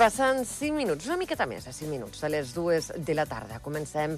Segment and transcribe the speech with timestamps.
[0.00, 3.58] Passen 5 minuts, una miqueta més de 5 minuts, a les dues de la tarda.
[3.60, 4.14] Comencem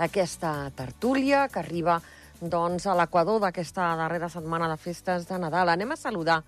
[0.00, 1.98] aquesta tertúlia que arriba
[2.40, 5.68] doncs, a l'equador d'aquesta darrera setmana de festes de Nadal.
[5.74, 6.38] Anem a saludar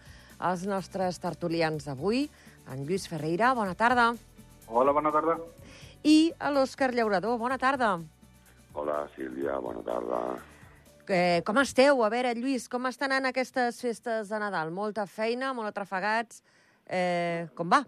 [0.40, 2.22] els nostres tertulians d'avui.
[2.72, 4.06] En Lluís Ferreira, bona tarda.
[4.72, 5.36] Hola, bona tarda.
[6.00, 7.90] I a l'Òscar Llaurador, bona tarda.
[8.72, 10.22] Hola, Sílvia, bona tarda.
[11.12, 12.00] Eh, com esteu?
[12.00, 14.72] A veure, Lluís, com estan anant aquestes festes de Nadal?
[14.72, 16.40] Molta feina, molt atrafegats.
[16.88, 17.84] Eh, com va?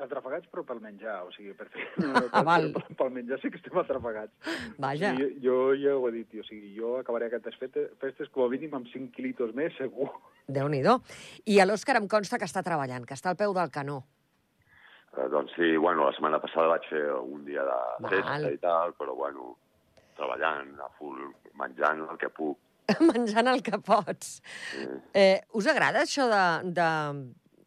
[0.00, 1.86] Atrafegats, però pel menjar, o sigui, per fer...
[2.32, 2.70] Ah, val.
[2.74, 4.32] pel, pel menjar sí que estem atrafegats.
[4.80, 5.10] Vaja.
[5.12, 8.30] O sigui, jo, jo ja ho he dit, o sigui, jo acabaré aquestes festes, festes
[8.32, 10.08] com a mínim amb 5 quilitos més, segur.
[10.48, 10.80] déu nhi
[11.46, 14.00] I a l'Òscar em consta que està treballant, que està al peu del canó.
[15.16, 18.10] Eh, doncs sí, bueno, la setmana passada vaig fer un dia de Val.
[18.14, 19.56] festa i tal, però bueno,
[20.16, 21.20] treballant, a full,
[21.58, 22.58] menjant el que puc.
[23.12, 24.38] menjant el que pots.
[25.14, 26.44] Eh, us agrada això de,
[26.78, 26.88] de,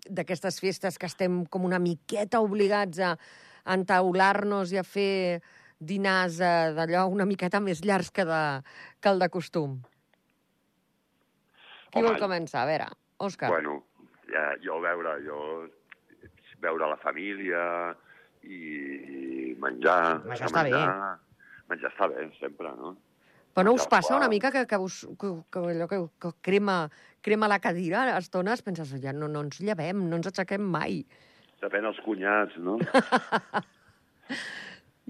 [0.09, 3.13] d'aquestes festes que estem com una miqueta obligats a
[3.73, 5.39] entaular-nos i a fer
[5.79, 8.41] dinars eh, d'allò una miqueta més llargs que, de,
[8.99, 9.79] que el de costum?
[11.91, 12.63] Qui Home, vol començar?
[12.63, 12.89] A veure,
[13.23, 13.51] Òscar.
[13.53, 13.79] Bueno,
[14.31, 15.39] ja, jo veure, jo
[16.63, 17.63] veure la família
[18.43, 20.23] i, i menjar...
[20.25, 20.71] Menjar està bé.
[20.73, 21.19] menjar,
[21.71, 22.95] Menjar està bé, sempre, no?
[23.53, 26.77] Però no us passa una mica que, que, us, que, que allò que, que crema,
[27.21, 28.63] crema la cadira a estones?
[28.65, 31.03] Penses, ja no, no ens llevem, no ens aixequem mai.
[31.61, 32.79] Depèn dels cunyats, no?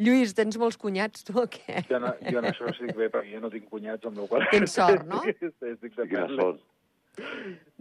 [0.04, 1.86] Lluís, tens molts cunyats, tu, o què?
[1.88, 4.46] Jo, no, jo en això estic bé, perquè jo no tinc cunyats, amb el qual...
[4.52, 5.22] Tens sort, no?
[5.30, 6.40] estic, estic de perles.
[6.42, 6.64] sort.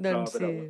[0.06, 0.66] Doncs però, sí.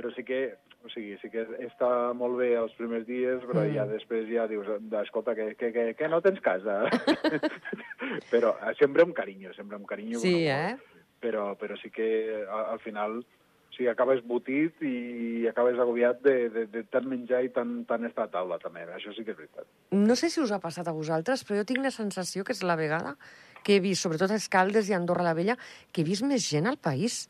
[0.00, 0.40] Però sí que,
[0.84, 3.74] o sigui, sí que està molt bé els primers dies, però Mm.
[3.76, 4.66] ja després ja dius,
[5.02, 6.84] escolta, que, que, que, que no tens casa.
[8.30, 10.18] però eh, sempre amb carinyo, sempre amb carinyo.
[10.22, 10.76] Sí, eh?
[11.20, 16.48] Però, però sí que a- al final o sigui, acabes botit i acabes agobiat de,
[16.50, 18.82] de, de tant menjar i tant, tant estar a taula, també.
[18.96, 19.68] Això sí que és veritat.
[19.94, 22.64] No sé si us ha passat a vosaltres, però jo tinc la sensació que és
[22.66, 23.14] la vegada
[23.62, 25.54] que he vist, sobretot a Escaldes i Andorra la Vella,
[25.92, 27.28] que he vist més gent al país.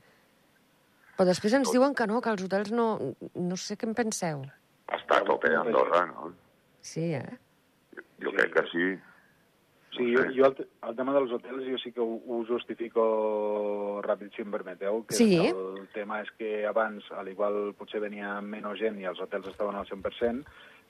[1.20, 2.84] Però després ens diuen que no, que els hotels no...
[3.36, 4.38] No sé què en penseu.
[4.96, 6.30] Està a tope a Andorra, no?
[6.80, 7.34] Sí, eh?
[8.24, 8.86] Jo crec que sí.
[9.98, 10.32] Sí, No jo, sé.
[10.38, 13.04] jo el, el tema dels hotels jo sí que ho, ho justifico
[14.06, 15.02] ràpid, si em permeteu.
[15.10, 15.28] Que Sí.
[15.50, 19.76] El tema és que abans, al igual potser venia menys gent i els hotels estaven
[19.76, 20.40] al 100%,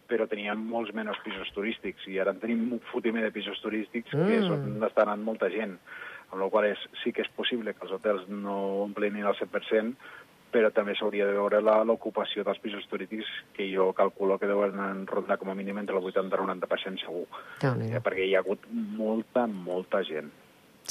[0.07, 4.15] però teníem molts menys pisos turístics i ara en tenim un fotimer de pisos turístics
[4.15, 4.39] que Mm.
[4.39, 5.75] és on està anant molta gent.
[6.31, 9.95] Amb la qual és, sí que és possible que els hotels no omplenin al 100%,
[10.51, 15.07] però també s'hauria de veure la- l'ocupació dels pisos turístics, que jo calculo que deuen
[15.07, 17.27] rondar com a mínim entre el 80 i el 90% segur.
[17.63, 20.31] Eh, perquè hi ha hagut molta, molta gent.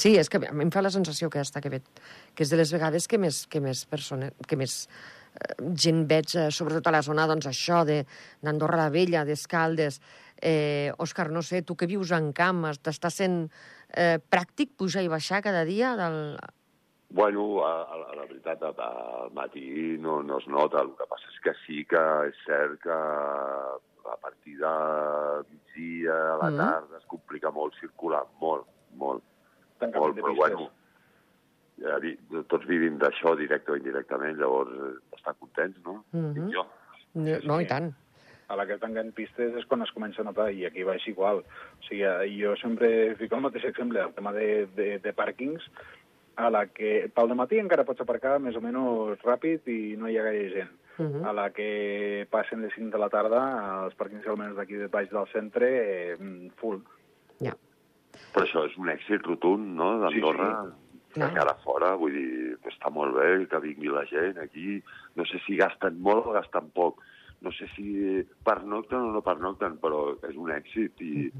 [0.00, 1.80] Sí, és que a mi em fa la sensació que està que, ve,
[2.34, 4.88] que és de les vegades que més, que més, persona, que més
[5.34, 8.06] eh, gent veig, eh, sobretot a la zona, doncs això, de-
[8.40, 10.00] d'Andorra la Vella, d'Escaldes.
[10.40, 13.50] Eh, Òscar, no sé, tu que vius en camp, t'està sent
[13.96, 16.36] eh, pràctic pujar i baixar cada dia del...
[17.10, 20.82] Bueno, a, a, a la veritat, a- a- al matí no, no es nota.
[20.84, 22.98] El que passa és que sí que és cert que
[24.10, 24.74] a partir de
[25.50, 26.56] migdia, a la Mm.
[26.60, 29.22] tarda, es complica molt circular, molt, molt,
[29.80, 30.70] Tancament molt, de però bueno,
[31.80, 32.18] ja, vi-
[32.48, 36.04] tots vivim d'això directe o indirectament, llavors eh, estan contents, no?
[36.12, 36.32] Mhm.
[36.34, 36.66] Dic jo.
[37.14, 37.46] No, sí.
[37.48, 37.90] no i tant.
[38.50, 41.44] A la que tanquen pistes és quan es comença a notar, i aquí baix igual.
[41.44, 45.62] O sigui, eh, jo sempre fico el mateix exemple, el tema de, de, de pàrquings,
[46.40, 50.18] a la que pel matí encara pots aparcar més o menys ràpid i no hi
[50.18, 50.76] ha gaire gent.
[51.00, 51.24] Mhm.
[51.24, 53.40] A la que passen les 5 de la tarda,
[53.86, 55.68] els pàrquings almenys d'aquí de baix del centre,
[56.12, 56.82] eh, full.
[57.40, 57.54] Ja.
[58.34, 60.52] Però això és un èxit rotund, no?, d'Andorra.
[60.66, 60.76] Sí,
[61.10, 61.32] De Clar.
[61.34, 64.76] cara a fora, vull dir, està molt bé que vingui la gent aquí.
[65.16, 67.00] No sé si gasten molt o gasten poc.
[67.40, 71.30] No sé si pernocten o no pernocten, però és un èxit i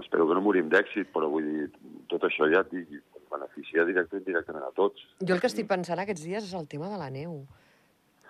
[0.00, 1.68] espero que no morim d'èxit, però vull dir,
[2.12, 2.92] tot això ja et dic,
[3.30, 5.02] beneficia directe i indirectament a tots.
[5.22, 7.40] Jo el que estic pensant aquests dies és el tema de la neu,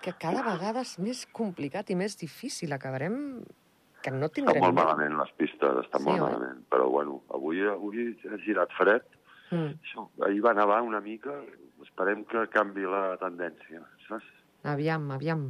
[0.01, 2.73] que cada vegada és més complicat i més difícil.
[2.73, 3.15] Acabarem
[4.01, 4.61] que no Estan tindrem...
[4.63, 4.81] molt neu.
[4.83, 6.25] malament les pistes, estan Sí, molt oi?
[6.27, 6.63] malament.
[6.73, 9.05] Però bueno, avui, avui ha girat fred.
[9.51, 9.73] Mm.
[9.83, 11.33] Això, ahir va nevar una mica,
[11.83, 14.25] esperem que canvi la tendència, saps?
[14.63, 15.47] Aviam, aviam.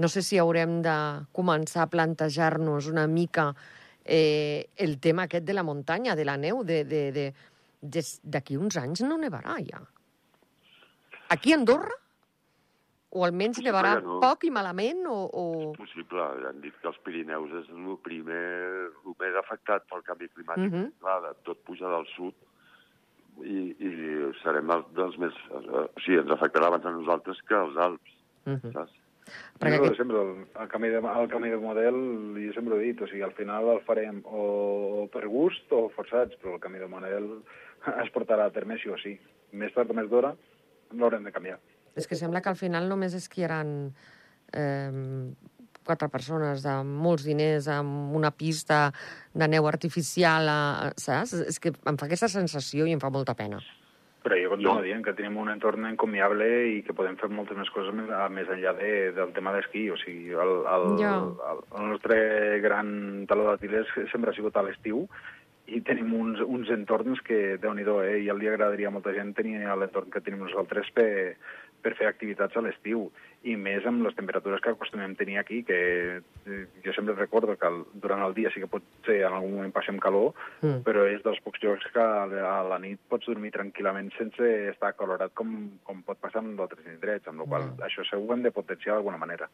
[0.00, 0.96] No sé si haurem de
[1.36, 3.50] començar a plantejar-nos una mica
[4.04, 8.78] eh, el tema aquest de la muntanya, de la neu, de, de, de, d'aquí uns
[8.80, 9.80] anys no nevarà ja.
[11.30, 11.96] Aquí a Andorra?
[13.10, 14.20] O almenys Sí, nevarà ja no.
[14.22, 15.00] poc i malament?
[15.10, 15.44] O, o...
[15.72, 18.44] És possible, han dit que els Pirineus és el primer,
[19.02, 20.70] el més afectat pel canvi climàtic.
[20.70, 20.92] Mhm.
[21.02, 23.90] Clar, de tot puja del sud i, i
[24.44, 25.34] serem els, dels més...
[25.50, 28.72] O sigui, ens afectarà abans a nosaltres que als Alps, Mhm.
[28.72, 28.94] saps?
[29.60, 30.00] Perquè jo aquest...
[30.00, 31.98] sempre el, el, canvi de, el canvi de model,
[32.46, 35.86] jo sempre ho he dit, o sigui, al final el farem o per gust o
[35.96, 37.28] forçats, però el canvi de model
[38.04, 39.16] es portarà a terme sí o sí.
[39.52, 40.34] Més tard o més d'hora
[40.96, 41.58] l'haurem de canviar.
[41.98, 43.72] És que sembla que al final només esquiaran
[44.54, 45.32] eh,
[45.84, 48.88] quatre persones de molts diners amb una pista
[49.34, 51.34] de neu artificial, a, saps?
[51.50, 53.60] És que em fa aquesta sensació i em fa molta pena.
[54.22, 54.82] Però jo continuo No.
[54.84, 58.28] dient que tenim un entorn encomiable i que podem fer moltes més coses més, a-
[58.28, 59.88] més enllà de, del tema d'esquí.
[59.90, 61.14] O sigui, el, el, Ja.
[61.24, 65.06] el, el nostre gran taló d'Aquiles sempre ha sigut a l'estiu
[65.70, 68.18] i tenim uns, uns entorns que, déu nhi eh?
[68.24, 71.36] I el dia agradaria a molta gent tenir l'entorn que tenim nosaltres per,
[71.82, 73.10] per fer activitats a l'estiu.
[73.42, 77.66] I més amb les temperatures que acostumem tenir aquí, que eh, jo sempre recordo que
[77.66, 80.82] el, durant el dia sí que pot ser en algun moment passem calor, Mm.
[80.84, 84.88] però és dels pocs llocs que a la a nit pots dormir tranquil·lament sense estar
[84.92, 87.80] acalorat com, com pot passar en d'altres indrets, amb la qual Mm.
[87.88, 89.48] això segur ho hem de potenciar d'alguna manera.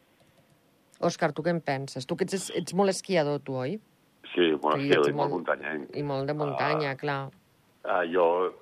[0.99, 2.05] Òscar, tu què en penses?
[2.05, 3.79] Tu que ets, ets molt esquiador, tu, oi?
[4.33, 5.95] Sí, sí, ets sí, molt molt- muntanyenc.
[5.95, 6.95] I molt de muntanya, Ah.
[6.95, 7.29] clar.
[7.85, 8.53] Uh, jo,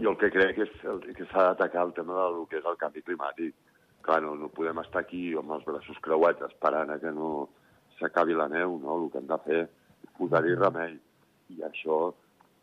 [0.00, 2.78] jo el que crec és el, que s'ha d'atacar el tema del que és el
[2.80, 3.54] canvi climàtic.
[4.04, 7.48] Clar, no, no podem estar aquí amb els braços creuats esperant a que no
[7.98, 8.96] s'acabi la neu, no?
[8.96, 10.96] El que hem de fer és posar-hi remei.
[11.52, 12.00] I això,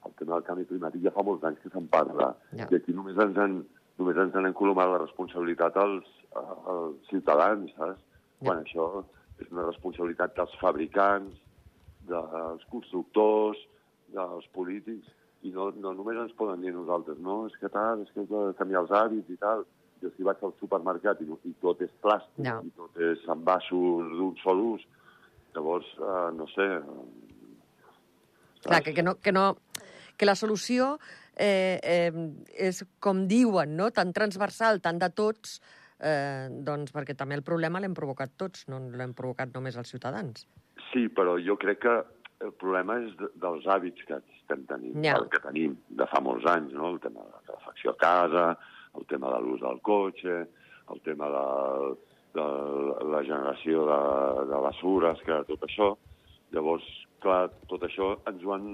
[0.07, 2.31] el tema del canvi climàtic ja fa molts anys que se'n parla.
[2.53, 2.69] Ja.
[2.69, 3.59] I aquí només ens han,
[4.01, 8.01] només ens han encolomat la responsabilitat als, als ciutadans, saps?
[8.39, 8.47] Ja.
[8.47, 8.87] Quan això
[9.41, 11.37] és una responsabilitat dels fabricants,
[12.09, 13.59] dels constructors,
[14.13, 15.09] dels polítics,
[15.45, 18.29] i no, no només ens poden dir nosaltres, no, és que tal, és que hem
[18.31, 19.65] de canviar els hàbits i tal.
[20.01, 22.59] Jo si vaig al supermercat i, no- i tot és plàstic, Ja.
[22.65, 24.83] i tot és envasos d'un sol ús,
[25.55, 26.67] llavors, eh, no sé...
[28.61, 29.57] Clar, que, que, no, que, no,
[30.17, 30.97] que la solució
[31.37, 32.11] eh, eh,
[32.67, 33.91] és, com diuen, no?
[33.95, 35.59] tan transversal, tant de tots,
[36.01, 40.47] eh, doncs perquè també el problema l'hem provocat tots, no l'hem provocat només els ciutadans.
[40.91, 41.95] Sí, però jo crec que
[42.45, 45.15] el problema és de, dels hàbits que estem tenint, Ja.
[45.17, 46.91] el que tenim de fa molts anys, no?
[46.93, 48.45] el tema de la calefacció a casa,
[48.97, 50.37] el tema de l'ús del cotxe,
[50.93, 51.95] el tema de,
[52.37, 52.45] de
[53.13, 54.01] la generació de,
[54.51, 55.95] de bessures, que tot això.
[56.55, 56.85] Llavors,
[57.19, 58.69] clar, tot això ens ho han,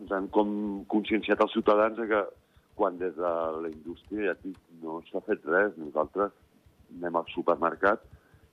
[0.00, 0.48] ens han com
[0.90, 2.24] conscienciat els ciutadans que
[2.74, 6.32] quan des de la indústria ja dic, no s'ha fet res, nosaltres
[6.96, 8.02] anem al supermercat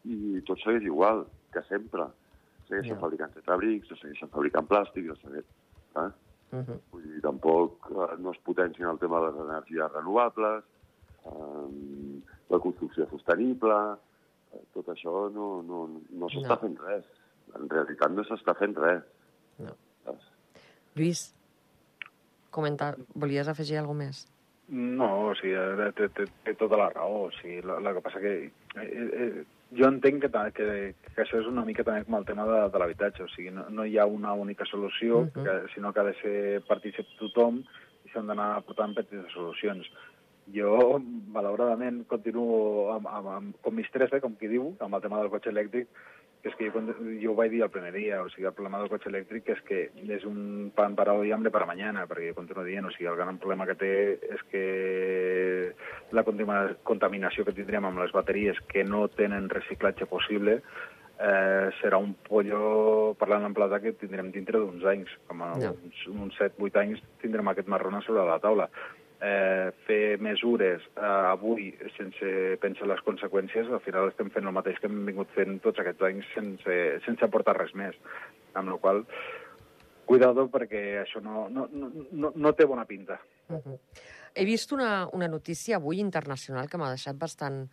[0.06, 2.06] i tot segueix igual que sempre.
[2.72, 3.00] Segueixen Ja.
[3.04, 5.46] fabricant tetrabrics, se segueixen fabricant plàstic, se segueix...
[6.00, 6.10] Eh?
[6.52, 6.78] Uh -huh.
[6.92, 10.64] Vull dir, tampoc eh, no es potencien el tema de les energies renovables,
[11.26, 13.78] eh, la construcció sostenible,
[14.54, 16.58] eh, tot això no, no, no s'està No.
[16.64, 17.06] fent res.
[17.56, 19.04] En realitat no s'està fent res.
[19.60, 19.76] No.
[20.06, 20.26] Saps?
[20.96, 21.34] Lluís,
[22.52, 24.28] comenta, volies afegir alguna més?
[24.70, 27.26] No, o sigui, eh, té, té, té tota la raó.
[27.28, 28.52] O sigui, el, el que passa que...
[28.76, 30.68] Eh, eh, jo entenc que, que,
[31.16, 33.24] que això és una mica també com el tema de, de l'habitatge.
[33.24, 35.44] O sigui, no, no hi ha una única solució, Mhm.
[35.44, 37.62] que, sinó que ha de ser partícip tothom
[38.06, 39.88] i s'han d'anar aportant petites solucions.
[40.52, 41.00] Jo,
[41.32, 45.52] malauradament, continuo amb, amb, amb, com m'estressa, com qui diu, amb el tema del cotxe
[45.54, 45.88] elèctric,
[46.42, 48.54] que és que jo, quan- jo ho vaig dir el primer dia, o sigui, el
[48.54, 52.30] problema del cotxe elèctric és que és un pan para hoy, hambre para mañana, perquè
[52.30, 55.74] jo continuo dient, o sigui, el gran problema que té és que
[56.12, 60.62] la contaminació que tindrem amb les bateries que no tenen reciclatge possible
[61.24, 65.70] eh, serà un pollo, parlant en plata, que tindrem dintre d'uns anys, com a Ja.
[65.70, 68.70] uns, uns 7-8 anys tindrem aquest marrón a sobre la taula.
[69.22, 74.80] Eh, fer mesures eh, avui sense pensar les conseqüències, al final estem fent el mateix
[74.82, 78.00] que hem vingut fent tots aquests anys sense, sense aportar res més.
[78.58, 79.04] Amb la qual
[80.10, 83.20] cuidado perquè això no, no, no, no, té bona pinta.
[83.48, 83.78] Uh -huh.
[84.34, 87.70] He vist una, una notícia avui internacional que m'ha deixat bastant,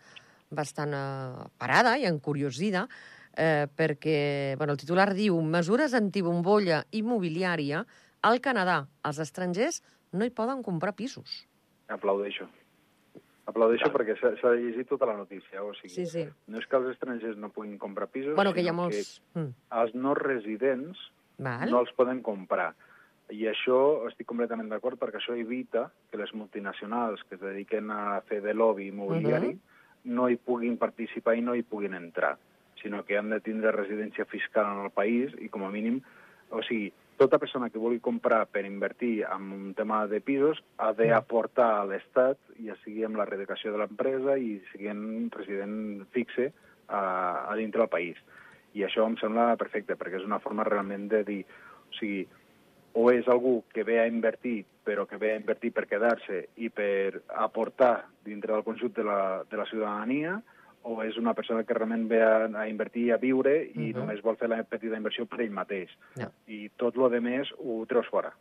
[0.49, 2.87] bastant eh, parada i encuriosida,
[3.35, 7.85] eh, perquè bueno, el titular diu mesures antibombolla immobiliària
[8.21, 8.87] al Canadà.
[9.03, 11.45] Els estrangers no hi poden comprar pisos.
[11.89, 12.47] Aplaudeixo.
[13.49, 15.63] Aplaudeixo perquè s'ha llegir tota la notícia.
[15.63, 16.27] O sigui, Sí, sí.
[16.47, 19.21] no és que els estrangers no puguin comprar pisos, Bueno, que hi ha molts...
[19.33, 19.47] Mm.
[19.69, 20.99] que els no residents
[21.37, 21.69] Val?
[21.71, 22.75] no els poden comprar.
[23.29, 28.21] I això estic completament d'acord perquè això evita que les multinacionals que es dediquen a
[28.21, 29.59] fer de lobby immobiliari Mhm.
[30.15, 32.37] no hi puguin participar i no hi puguin entrar,
[32.81, 36.01] sinó que han de tindre residència fiscal en el país i com a mínim,
[36.49, 40.93] o sigui, tota persona que vulgui comprar per invertir en un tema de pisos ha
[40.95, 46.51] d'aportar a l'Estat, ja sigui amb la redecació de l'empresa i siguent resident fixe
[46.87, 47.01] a,
[47.51, 48.21] a dintre del país.
[48.73, 51.41] I això em sembla perfecte, perquè és una forma realment de dir,
[51.89, 52.23] o sigui,
[52.93, 56.71] o és algú que ve a invertir, però que ve a invertir per quedar-se i
[56.73, 60.39] per aportar dintre del conjunt de la, de la ciutadania,
[60.83, 63.89] o és una persona que realment ve a, a invertir, a viure, i uh Mhm.
[63.91, 63.95] -huh.
[63.99, 65.89] només vol fer la petita inversió per ell mateix.
[66.17, 66.31] No.
[66.47, 68.31] I tot lo de més ho treus fora.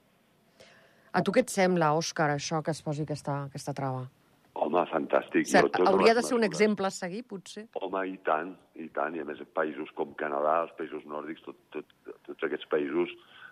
[1.12, 4.09] A tu què et sembla, Òscar, això que es posi aquesta, aquesta trava?
[4.54, 5.47] Home, fantàstic.
[5.47, 7.68] Cert, Jo, hauria de ser un exemple a seguir, potser?
[7.75, 9.14] Home, i tant, i tant.
[9.14, 11.85] I a més, països com Canadà, els països nòrdics, tot, tot,
[12.26, 13.09] tots aquests països,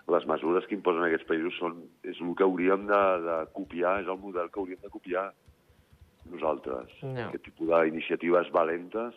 [0.08, 4.08] les mesures que imposen aquests països són, és el que hauríem de, de copiar, és
[4.08, 5.32] el model que hauríem de copiar
[6.32, 6.92] nosaltres.
[7.02, 7.28] No.
[7.28, 9.14] Aquest tipus d'iniciatives valentes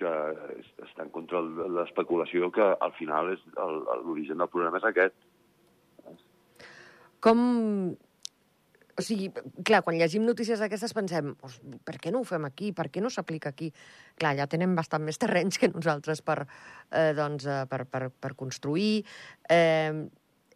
[0.00, 0.10] que
[0.58, 3.42] es- estan contra l'especulació, que al final és
[4.04, 5.14] l'origen del problema és aquest.
[7.20, 7.42] Com...
[9.00, 9.30] O sigui,
[9.64, 11.30] clar, quan llegim notícies d'aquestes pensem
[11.88, 12.72] per què no ho fem aquí?
[12.76, 13.70] Per què no s'aplica aquí?
[14.20, 16.42] Clar, ja tenen bastant més terrenys que nosaltres per,
[16.90, 19.06] eh, doncs, eh, per, per, per construir.
[19.48, 20.04] Eh,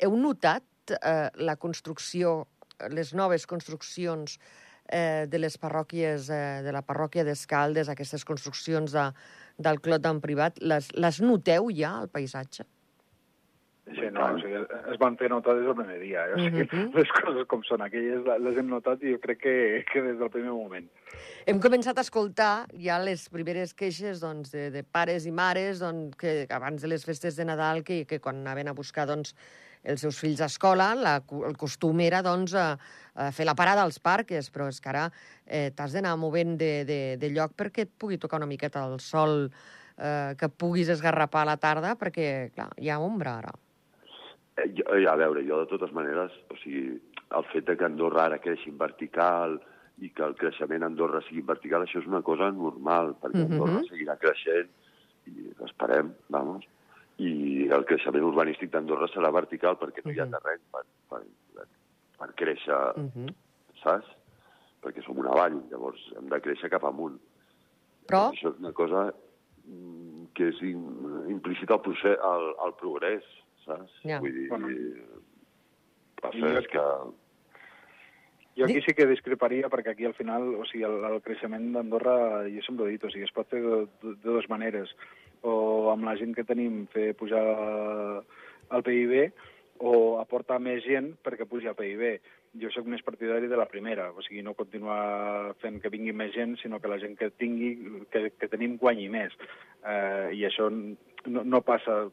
[0.04, 2.34] heu notat eh, la construcció,
[2.92, 9.08] les noves construccions eh, de les parròquies, eh, de la parròquia d'Escaldes, aquestes construccions de,
[9.58, 12.66] del Clot en privat, les, les noteu ja al paisatge?
[13.84, 16.22] Sí, no, o sigui, es van fer notar des del primer dia.
[16.30, 16.34] Eh?
[16.34, 16.94] O sigui, Mhm.
[16.96, 20.30] Les coses com són, aquelles les hem notat i jo crec que, que des del
[20.30, 20.88] primer moment.
[21.46, 26.16] Hem començat a escoltar ja les primeres queixes doncs, de, de pares i mares doncs,
[26.16, 29.34] que abans de les festes de Nadal, que, que quan anaven a buscar doncs,
[29.84, 31.14] els seus fills a escola, la,
[31.48, 32.74] el costum era doncs, a,
[33.14, 35.06] a fer la parada als parques, però és que ara
[35.46, 38.98] eh, t'has d'anar movent de, de, de lloc perquè et pugui tocar una miqueta el
[39.04, 39.50] sol,
[39.98, 43.52] eh, que puguis esgarrapar a la tarda, perquè clar, hi ha ombra ara.
[44.56, 46.98] Eh, jo, eh, a veure, jo de totes maneres, o sigui,
[47.34, 49.58] el fet de que Andorra ara creixi en vertical
[50.02, 53.52] i que el creixement a Andorra sigui vertical, això és una cosa normal, perquè Mhm.
[53.52, 54.70] Andorra seguirà creixent,
[55.26, 56.64] i esperem, vamos,
[57.18, 61.22] i el creixement urbanístic d'Andorra serà vertical perquè no hi ha terreny per, per,
[62.18, 63.34] per créixer, Uh -huh.
[63.82, 64.06] saps?
[64.82, 67.18] Perquè som una vall, llavors hem de créixer cap amunt.
[68.06, 69.14] Però, Això és una cosa
[69.66, 70.82] mm, que és in,
[71.30, 73.22] implícita al, procés, al, al progrés,
[73.64, 73.92] saps?
[74.04, 74.18] Ja.
[74.20, 74.68] Vull dir, Bueno.
[76.20, 76.80] passa Jo- és que...
[78.56, 82.44] Jo aquí sí que discreparia perquè aquí al final, o sigui, el, el creixement d'Andorra,
[82.48, 84.94] jo sempre ho he dit, o sigui, es pot fer de, de, de dues maneres.
[85.44, 87.42] O amb la gent que tenim fer pujar
[88.72, 89.32] el PIB
[89.84, 92.06] o aportar més gent perquè pugi el PIB.
[92.62, 96.30] Jo sóc més partidari de la primera, o sigui, no continuar fent que vingui més
[96.36, 97.72] gent, sinó que la gent que tingui,
[98.12, 99.34] que, que tenim guanyi més.
[99.82, 102.04] Eh, I això no, no passa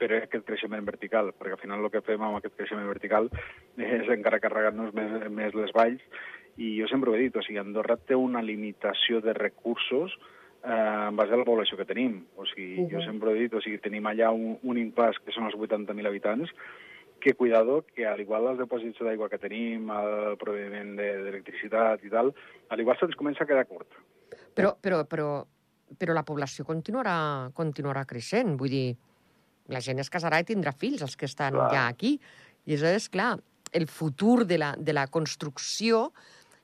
[0.00, 3.28] per aquest creixement vertical, perquè al final el que fem amb aquest creixement vertical
[3.76, 6.00] és encara carregar-nos més, més les valls,
[6.56, 10.43] i jo sempre ho he dit, o sigui, Andorra té una limitació de recursos eh,
[10.64, 12.24] en base a la població que tenim.
[12.36, 12.92] O sigui, uh -huh.
[12.92, 16.06] jo sempre he dit, o sigui, tenim allà un, un impàs que són els 80.000
[16.06, 16.50] habitants,
[17.20, 22.10] que cuidado, que al igual els depòsits d'aigua que tenim, el proveïment de- d'electricitat i
[22.10, 22.34] tal,
[22.68, 23.88] al igual se'ns comença a quedar curt.
[24.54, 25.46] però, però, però,
[25.98, 28.56] però la població continuarà, continuarà creixent.
[28.56, 28.96] Vull dir,
[29.68, 31.70] la gent es casarà i tindrà fills, els que estan Clar.
[31.72, 32.20] ja aquí.
[32.66, 33.38] I això és, clar,
[33.72, 36.12] el futur de la, de la construcció...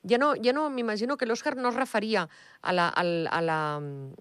[0.08, 2.22] Ja no, ja no m'imagino que l'Òscar no es referia
[2.62, 3.58] a la, a, la, a, la,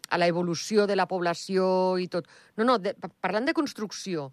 [0.09, 2.27] a la evolució de la població i tot.
[2.59, 4.25] No, no, de, pa- parlant de construcció,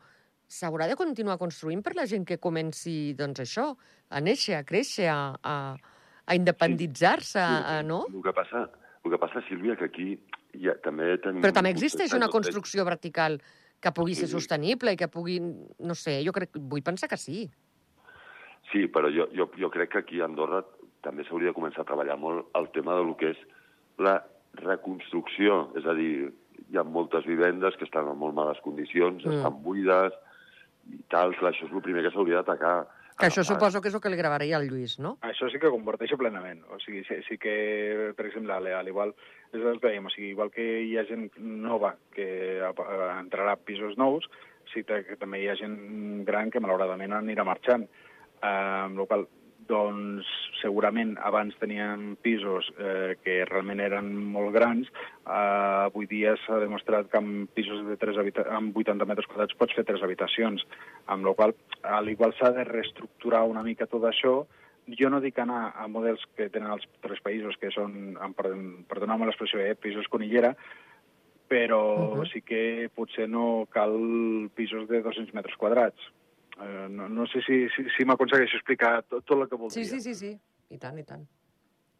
[0.51, 3.69] s'haurà de continuar construint per la gent que comenci, doncs això,
[4.11, 5.55] a néixer, a créixer, a, a,
[6.27, 8.01] a independitzar-se, a, no?
[8.11, 8.65] El que passa,
[9.05, 10.09] el que passa Sílvia, que aquí
[10.59, 11.45] ja, també tenim...
[11.47, 13.39] Però també existeix una construcció vertical
[13.79, 14.33] que pugui ser Sí.
[14.35, 17.45] sostenible i que pugui, no sé, jo crec, vull pensar que sí.
[18.73, 20.65] Sí, però jo, jo, jo crec que aquí a Andorra
[21.07, 23.41] també s'hauria de començar a treballar molt el tema de lo que és
[24.03, 24.19] la
[24.59, 25.71] reconstrucció.
[25.79, 26.33] És a dir,
[26.67, 29.39] hi ha moltes vivendes que estan en molt males condicions, Mm.
[29.39, 30.13] estan buides
[30.91, 31.35] i tal.
[31.37, 32.87] Clar, això és el primer que s'hauria d'atacar.
[33.17, 35.17] Que això suposo que és el que li gravaria al Lluís, no?
[35.25, 36.61] Això sí que comparteixo plenament.
[36.69, 39.15] O sigui, sí, sí que, per exemple, a l'Eal, igual,
[39.55, 43.57] és el que dèiem, o sigui, igual que hi ha gent nova que entrarà a
[43.57, 44.29] pisos nous,
[44.73, 47.89] sí que, que també hi ha gent gran que malauradament anirà marxant.
[48.43, 48.47] Eh,
[48.85, 49.27] amb la qual
[49.69, 50.29] doncs
[50.61, 54.89] segurament abans tenien pisos eh, que realment eren molt grans,
[55.27, 59.59] eh, avui dia s'ha demostrat que amb pisos de 3 habita amb 80 metres quadrats
[59.59, 60.65] pots fer tres habitacions,
[61.07, 64.41] amb la qual a l'igual s'ha de reestructurar una mica tot això,
[64.87, 68.15] jo no dic anar a models que tenen els tres països, que són,
[68.89, 70.55] perdoneu-me l'expressió, eh, pisos conillera,
[71.49, 72.17] però uh.
[72.19, 72.33] -huh.
[72.33, 76.01] sí que potser no cal pisos de 200 metres quadrats.
[76.61, 79.85] Eh, no, no sé si, si, si m'aconsegueixo explicar tot, tot el que voldria.
[79.85, 80.33] Sí, sí, sí, sí.
[80.73, 81.27] I tant, i tant.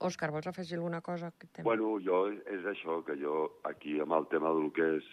[0.07, 1.29] Òscar, vols afegir alguna cosa?
[1.33, 1.69] aquest tema?
[1.69, 5.07] Bueno, jo és això, que jo aquí amb el tema del que és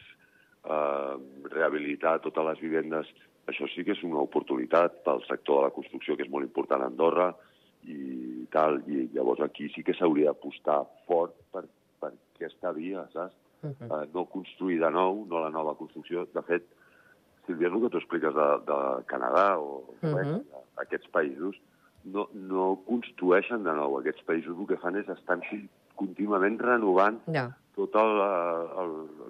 [0.64, 1.16] eh,
[1.52, 3.12] rehabilitar totes les vivendes,
[3.48, 6.84] això sí que és una oportunitat pel sector de la construcció, que és molt important
[6.84, 7.32] a Andorra,
[7.84, 11.66] i tal, i llavors aquí sí que s'hauria d'apostar fort per,
[12.00, 13.36] per aquest aquesta via, saps?
[13.64, 14.04] Uh -huh.
[14.04, 16.28] Uh, no construir de nou, no la nova construcció.
[16.34, 16.64] De fet,
[17.46, 18.80] Sílvia, el que tu expliques de, de
[19.12, 20.16] Canadà o uh Mhm.
[20.16, 20.44] -huh.
[20.78, 21.56] aquests països,
[22.06, 23.98] no, no construeixen de nou.
[24.00, 25.42] Aquests països el que fan és estan
[25.96, 27.56] contínuament renovant Ja.
[27.76, 28.04] totes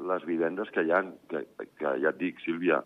[0.08, 1.46] les vivendes que hi ha, que,
[1.78, 2.84] que ja et dic, Sílvia,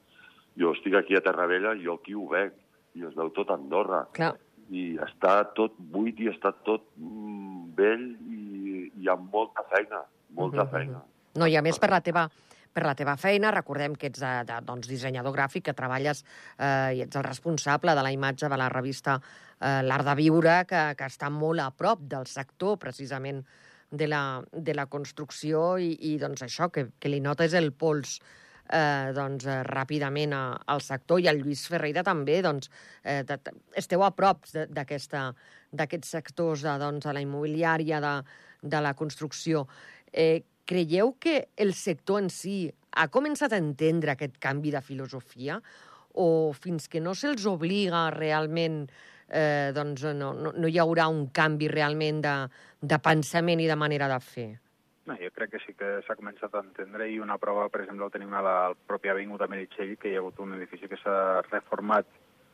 [0.58, 2.52] jo estic aquí a Terravella, jo aquí ho veig,
[2.96, 4.36] i es veu tot Andorra, Clar.
[4.70, 10.64] i està tot buit i està tot mm, vell i hi ha molta feina, molta
[10.64, 11.04] Mhm, feina.
[11.36, 12.30] No, i a més per la teva,
[12.78, 16.94] per la teva feina, recordem que ets de, de, doncs, dissenyador gràfic, que treballes eh,
[16.94, 20.84] i ets el responsable de la imatge de la revista eh, L'Art de Viure, que,
[21.00, 23.42] que està molt a prop del sector, precisament,
[23.90, 25.78] de la, de la construcció.
[25.82, 30.44] I, i doncs, això, que, que li notes el pols eh, doncs, eh, ràpidament a,
[30.70, 31.24] al sector.
[31.24, 32.70] I el Lluís Ferreira també, doncs,
[33.02, 33.40] eh, de,
[33.80, 38.14] esteu a prop d'aquests sectors de, doncs, de la immobiliària, de,
[38.62, 39.66] de la construcció.
[40.14, 45.62] Eh, creieu que el sector en si ha començat a entendre aquest canvi de filosofia
[46.18, 48.86] o fins que no se'ls obliga realment
[49.30, 52.38] eh, doncs no, no, no hi haurà un canvi realment de,
[52.82, 54.50] de pensament i de manera de fer?
[55.08, 58.10] No, jo crec que sí que s'ha començat a entendre i una prova, per exemple,
[58.10, 58.58] el tenim a la
[58.90, 62.10] pròpia Avinguda Meritxell, que hi ha hagut un edifici que s'ha reformat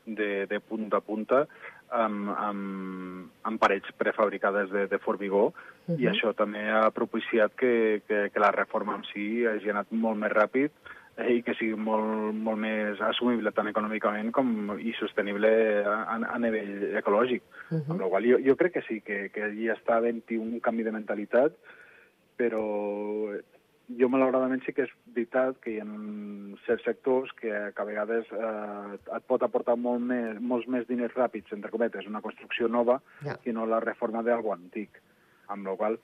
[0.06, 1.40] de, de punta a punta
[1.90, 3.03] amb, amb,
[3.44, 5.54] amb parets prefabricades de, de formigó uh
[5.88, 6.00] -huh.
[6.00, 10.18] i això també ha propiciat que, que, que la reforma en si hagi anat molt
[10.18, 10.72] més ràpid
[11.18, 15.50] eh, i que sigui molt, molt més assumible tant econòmicament com i sostenible
[15.86, 17.44] a, a, nivell ecològic.
[17.70, 17.92] Uh -huh.
[17.92, 20.84] Amb la qual jo, jo crec que sí, que, que allí està havent-hi un canvi
[20.84, 21.54] de mentalitat,
[22.38, 22.64] però
[24.00, 25.88] jo malauradament sí que és veritat que hi ha
[26.66, 31.16] certs sectors que, que a vegades eh, et pot aportar molt més, molts més diners
[31.18, 33.36] ràpids, entre cometes, una construcció nova, Ja.
[33.44, 35.02] que no la reforma d'algú antic.
[35.52, 36.00] Amb la qual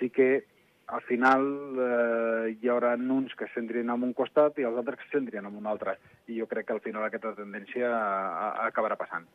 [0.00, 0.44] sí que
[0.92, 1.46] al final
[1.78, 5.14] eh, hi haurà uns que es centrin en un costat i els altres que es
[5.14, 5.96] centrin en un altre.
[6.26, 8.02] I jo crec que al final aquesta tendència a,
[8.48, 9.28] a, acabarà passant.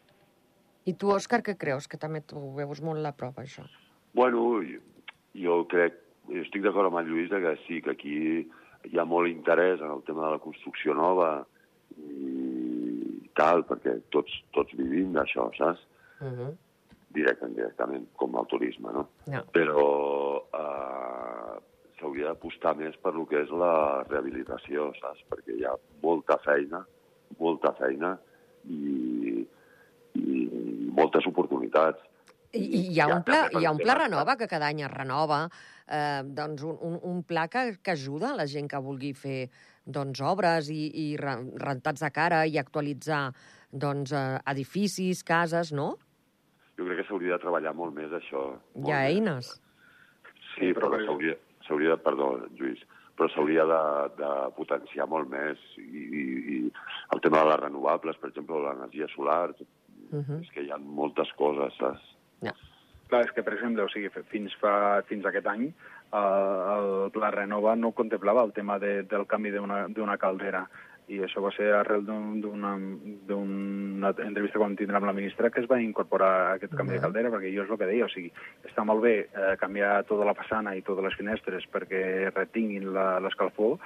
[0.86, 1.88] I tu, Òscar, què creus?
[1.88, 3.66] Que també tu veus molt la prova, això.
[4.16, 4.62] Bueno,
[5.36, 5.98] jo, crec,
[6.30, 8.18] estic d'acord amb el Lluís que sí, que aquí
[8.88, 11.46] hi ha molt interès en el tema de la construcció nova
[11.98, 15.84] i tal, perquè tots, tots vivim d'això, saps?
[16.20, 16.56] Uh -huh.
[17.14, 19.08] Directe, indirectament, com el turisme, no?
[19.26, 19.44] Ja.
[19.54, 21.62] Però eh,
[22.00, 25.24] s'hauria d'apostar més per lo que és la rehabilitació, saps?
[25.30, 26.86] Perquè hi ha molta feina,
[27.40, 28.18] molta feina
[28.66, 29.48] i,
[30.14, 30.50] i
[30.92, 32.00] moltes oportunitats.
[32.52, 34.92] I, i hi ha, un pla, hi ha un pla renova que cada any es
[34.92, 35.50] renova,
[35.90, 39.50] eh, doncs un, un, un pla que, que ajuda a la gent que vulgui fer
[39.86, 43.32] doncs, obres i, i re- rentats de cara i actualitzar
[43.72, 45.96] doncs, eh, edificis, cases, no?
[46.78, 48.44] Jo crec que s'hauria de treballar molt més això.
[48.76, 49.16] Hi molt ha més.
[49.16, 49.48] eines.
[50.54, 50.90] Sí, Sí, però
[51.68, 52.80] s'hauria de, perdó, Lluís,
[53.18, 53.82] però s'hauria de,
[54.18, 55.58] de potenciar molt més.
[55.78, 55.84] I,
[56.22, 56.24] i,
[56.56, 56.72] I
[57.14, 59.54] el tema de les renovables, per exemple, l'energia solar,
[60.08, 60.40] Uh -huh.
[60.42, 62.00] és que hi ha moltes coses, saps?
[63.08, 67.32] Clar, és que, per exemple, o sigui, fins, fa, fins aquest any eh, el Pla
[67.32, 70.66] Renova no contemplava el tema de, del canvi d'una caldera.
[71.08, 72.74] I això va ser arrel d'un- d'una
[73.30, 77.00] d'una entrevista que vam tindre amb la ministra que es va incorporar aquest canvi de
[77.06, 78.28] caldera, perquè jo és el que deia, o sigui,
[78.68, 82.92] està molt bé eh, canviar tota la façana i totes les finestres perquè retinguin
[83.24, 83.78] l'escalfor,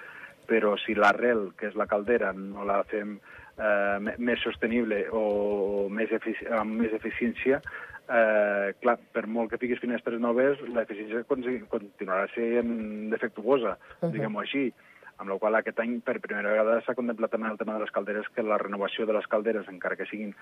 [0.50, 6.10] però si l'arrel, que és la caldera, no la fem eh, més sostenible o més,
[6.18, 7.62] efici amb més eficiència,
[8.12, 14.00] eh, clar, per molt que fiquis finestres noves, l'eficiència con- continuarà sent defectuosa, uh.
[14.02, 14.12] -huh.
[14.12, 14.72] diguem-ho així.
[15.18, 17.92] Amb la qual aquest any, per primera vegada, s'ha contemplat també el tema de les
[17.92, 20.34] calderes, que la renovació de les calderes, encara que siguin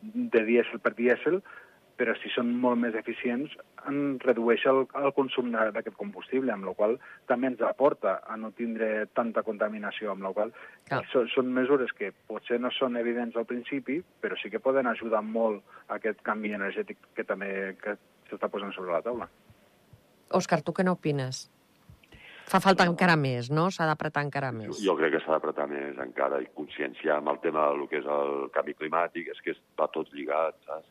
[0.00, 1.42] de dièsel per dièsel,
[1.96, 3.52] però si són molt més eficients,
[3.88, 6.96] en redueix el, el consum d'aquest combustible, amb la qual
[7.30, 10.52] també ens aporta a no tindre tanta contaminació, amb la qual
[10.88, 11.02] Clar.
[11.12, 15.22] són, són mesures que potser no són evidents al principi, però sí que poden ajudar
[15.26, 17.96] molt a aquest canvi energètic que també que
[18.30, 19.28] s'està posant sobre la taula.
[20.32, 21.48] Òscar, tu què n'opines?
[22.48, 23.68] Fa falta encara més, no?
[23.72, 24.80] S'ha d'apretar encara Jo, més.
[24.84, 28.08] jo crec que s'ha d'apretar més encara i conscienciar amb el tema del que és
[28.16, 30.90] el canvi climàtic, és que va tot lligat, saps?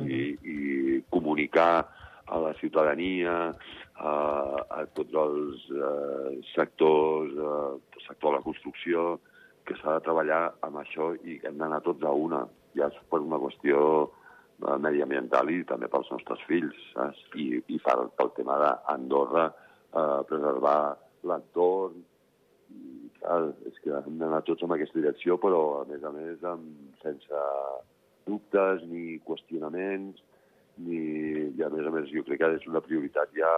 [0.00, 1.84] I, i comunicar
[2.32, 3.52] a la ciutadania,
[4.00, 4.12] a,
[4.70, 9.20] a tots els eh, sectors, eh, sector de la construcció,
[9.68, 12.46] que s'ha de treballar amb això i que hem d'anar tots a una.
[12.78, 17.20] Ja és per una qüestió eh, mediambiental i també pels nostres fills, saps?
[17.36, 19.50] I, i per, pel tema d'Andorra,
[19.92, 20.78] eh, preservar
[21.28, 22.00] l'entorn,
[22.72, 26.42] i clar, és que hem d'anar tots en aquesta direcció, però a més a més
[26.48, 27.46] amb, sense
[28.26, 30.22] dubtes ni qüestionaments,
[30.82, 31.00] ni,
[31.52, 33.52] i a més a més jo crec que és una prioritat ja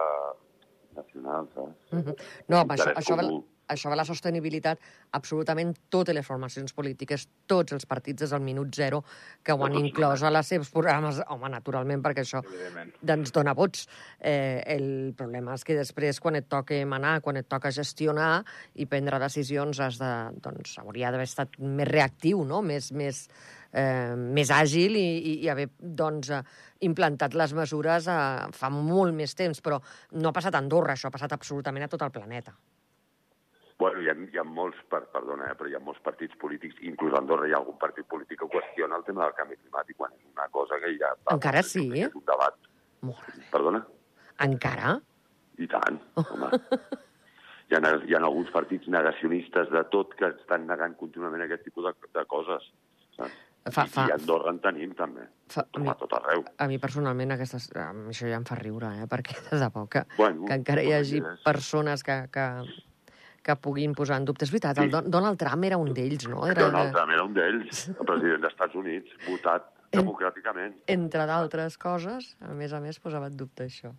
[0.94, 1.92] nacional, saps?
[1.92, 2.14] Mm -hmm.
[2.48, 3.44] No, això, això, de, comú.
[3.68, 4.78] això de la sostenibilitat,
[5.10, 9.04] absolutament totes les formacions polítiques, tots els partits des del minut zero
[9.42, 12.92] que ho han inclòs a les seus programes, home, naturalment, perquè això Evidentment.
[13.00, 13.88] doncs dona vots.
[14.20, 18.86] Eh, el problema és que després, quan et toca manar, quan et toca gestionar i
[18.86, 22.62] prendre decisions, has de, doncs, hauria d'haver estat més reactiu, no?
[22.62, 23.28] més, més,
[23.74, 26.42] eh, més àgil i, i, i haver doncs, eh,
[26.86, 28.20] implantat les mesures eh,
[28.54, 29.80] fa molt més temps, però
[30.20, 32.54] no ha passat a Andorra, això ha passat absolutament a tot el planeta.
[33.78, 36.78] Bueno, hi ha, hi ha molts, per, perdona, eh, però hi ha molts partits polítics,
[36.86, 39.98] inclús a Andorra hi ha algun partit polític que qüestiona el tema del canvi climàtic,
[39.98, 41.10] quan és una cosa que ja...
[41.34, 41.88] Encara sí?
[41.98, 42.70] És un debat.
[43.04, 43.48] Molt bé.
[43.50, 43.82] Perdona?
[44.44, 44.94] Encara?
[45.58, 46.52] I tant, home.
[47.64, 51.86] Hi ha, hi ha alguns partits negacionistes de tot que estan negant contínuament aquest tipus
[51.88, 52.66] de, de coses.
[53.16, 53.38] Saps?
[53.70, 55.22] Fa- I, fa- I a Andorra en tenim, també.
[55.48, 56.42] Fa- Com a tot arreu.
[56.58, 59.06] A mi personalment aquestes, a mi això ja em fa riure, eh?
[59.08, 61.40] perquè de debò que, Bueno, que encara hi hagi digues.
[61.46, 62.44] persones que, que,
[63.44, 64.44] que puguin posar en dubte.
[64.44, 64.90] És veritat, el Sí.
[64.92, 66.46] Don- Donald Trump era un d'ells, no?
[66.46, 70.74] Era, Donald Trump era un d'ells, el president dels Estats Units, votat democràticament.
[70.86, 73.94] entre d'altres coses, a més a més, posava en dubte això.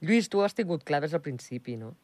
[0.00, 1.94] Lluís, tu has tingut clar des del principi, no?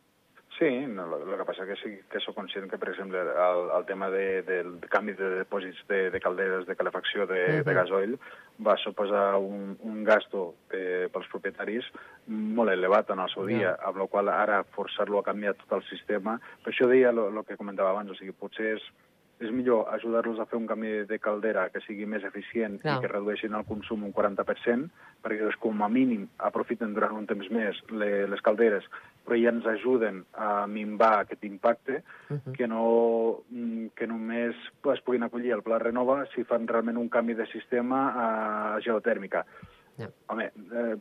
[0.58, 3.70] Sí, no, lo, lo que passa que sí que sóc conscient que, per exemple, el,
[3.72, 7.64] el tema de, del canvi de depòsits de, de calderes de calefacció de, uh -huh.
[7.64, 8.18] de gasoil
[8.60, 11.88] va suposar un, un gasto eh, pels propietaris
[12.26, 13.88] molt elevat en el seu dia, Ja.
[13.88, 16.38] amb la qual ara forçar-lo a canviar tot el sistema...
[16.62, 18.82] Per això deia el que comentava abans, o sigui, potser és,
[19.42, 22.98] és millor ajudar-los a fer un canvi de caldera que sigui més eficient Clar.
[22.98, 24.88] i que redueixin el consum un 40%,
[25.22, 28.86] perquè doncs, com a mínim aprofiten durant un temps més le, les calderes,
[29.26, 32.02] però ja ens ajuden a minvar aquest impacte,
[32.32, 32.52] Uh -huh.
[32.56, 34.56] que, no, mm, que només
[34.94, 39.44] es puguin acollir al Pla Renova si fan realment un canvi de sistema a geotèrmica.
[39.98, 40.08] Ja.
[40.28, 40.96] Home, eh,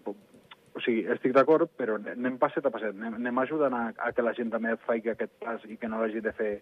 [0.74, 2.96] o sigui, estic d'acord, però anem passet a passet.
[2.96, 6.00] Anem, anem ajudant a, a que la gent també faci aquest pas i que no
[6.00, 6.62] l'hagi de fer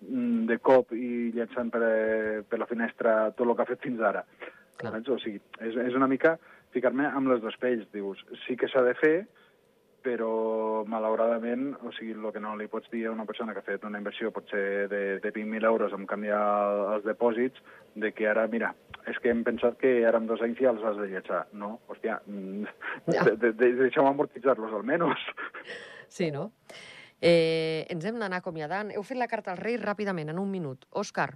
[0.00, 4.00] de cop i llançant per, eh, per la finestra tot el que ha fet fins
[4.00, 4.24] ara.
[4.78, 4.94] Clar.
[5.10, 6.36] O sigui, és, és una mica
[6.74, 7.88] ficar-me amb les dos pells.
[7.92, 9.16] Dius, sí que s'ha de fer,
[10.04, 13.66] però malauradament, o sigui, el que no li pots dir a una persona que ha
[13.66, 16.42] fet una inversió potser de, de 20.000 euros en canviar
[16.94, 17.58] els depòsits,
[17.98, 18.70] de que ara, mira,
[19.10, 21.46] és que hem pensat que ara en dos anys ja els has de lletjar.
[21.52, 22.70] No, hòstia, mm,
[23.08, 23.24] Ja.
[23.24, 25.26] de, de, de, deixeu amortitzar-los almenys.
[26.08, 26.52] Sí, no?
[27.20, 28.90] Eh, ens hem d'anar acomiadant.
[28.94, 30.84] Heu fet la carta als Reis ràpidament, en un minut.
[30.90, 31.32] Òscar.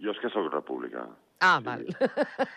[0.00, 1.06] Jo és que sóc republicà.
[1.40, 1.64] Ah, Sí.
[1.64, 1.86] val.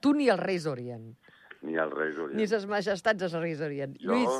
[0.00, 1.14] tu ni els Reis d'Orient,
[1.62, 2.34] Ni el Reis Orient.
[2.40, 3.94] ni ses majestats dels Reis d'Orient.
[4.02, 4.34] Jo, Lluís,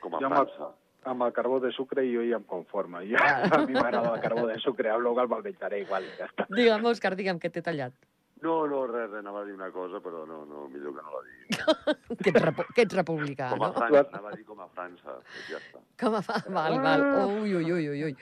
[0.00, 0.68] com a Jo amb el, França.
[1.10, 3.00] amb el carbó de sucre jo ja em conformo.
[3.10, 6.04] Ja, a mi m'agrada el carbó de sucre, amb el me'l menjaré igual.
[6.18, 6.46] Ja està.
[6.54, 7.92] digue'm, Òscar, digue'm que t'he tallat.
[8.42, 11.12] No, no, res, res, anava a dir una cosa, però no, no, millor que no
[11.14, 11.42] la digui.
[12.22, 13.74] Que ets, repu que ets republicà, Com a no?
[13.76, 15.14] França, anava a dir com a França,
[15.48, 15.82] ja està.
[16.02, 16.40] Com a fa...
[16.56, 17.04] Val, val.
[17.38, 18.16] Ui, ui, ui, ui, ui.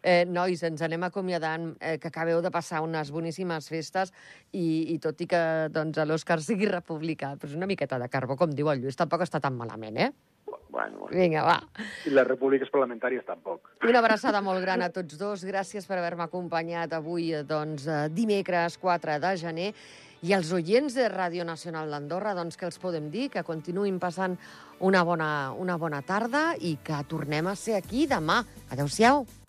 [0.00, 4.14] Eh, nois, ens anem acomiadant, eh, que acabeu de passar unes boníssimes festes
[4.52, 5.42] i, i tot i que
[5.74, 9.42] doncs, l'Òscar sigui republicà, però una miqueta de carbó, com diu el Lluís, tampoc està
[9.42, 10.12] tan malament, eh?
[10.46, 11.14] Bueno, bueno.
[11.14, 11.60] Vinga, va.
[12.04, 13.70] I les repúbliques parlamentàries tampoc.
[13.86, 15.44] Una abraçada molt gran a tots dos.
[15.46, 19.68] Gràcies per haver-me acompanyat avui, doncs, eh, dimecres 4 de gener.
[20.24, 23.28] I als oients de Ràdio Nacional d'Andorra, doncs, que els podem dir?
[23.30, 24.38] Que continuïn passant
[24.80, 28.42] una bona, una bona tarda i que tornem a ser aquí demà.
[28.70, 29.43] Adéu-siau.